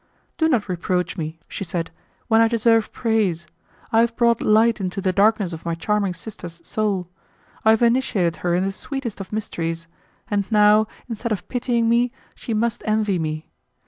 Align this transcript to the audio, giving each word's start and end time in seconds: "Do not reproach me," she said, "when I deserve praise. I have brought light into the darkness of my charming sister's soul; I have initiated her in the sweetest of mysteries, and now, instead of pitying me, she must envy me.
"Do 0.39 0.49
not 0.49 0.67
reproach 0.67 1.15
me," 1.15 1.37
she 1.47 1.63
said, 1.63 1.91
"when 2.27 2.41
I 2.41 2.47
deserve 2.47 2.91
praise. 2.91 3.45
I 3.91 3.99
have 3.99 4.15
brought 4.15 4.41
light 4.41 4.81
into 4.81 4.99
the 4.99 5.13
darkness 5.13 5.53
of 5.53 5.63
my 5.63 5.75
charming 5.75 6.15
sister's 6.15 6.59
soul; 6.65 7.07
I 7.63 7.69
have 7.69 7.83
initiated 7.83 8.37
her 8.37 8.55
in 8.55 8.63
the 8.63 8.71
sweetest 8.71 9.21
of 9.21 9.31
mysteries, 9.31 9.85
and 10.27 10.51
now, 10.51 10.87
instead 11.07 11.31
of 11.31 11.47
pitying 11.49 11.87
me, 11.87 12.11
she 12.33 12.51
must 12.51 12.81
envy 12.87 13.19
me. 13.19 13.45